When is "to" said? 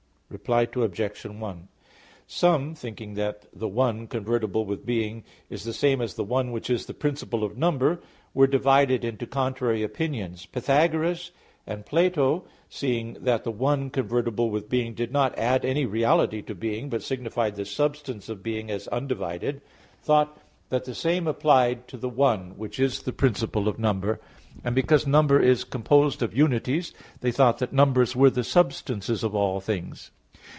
16.43-16.55, 21.89-21.97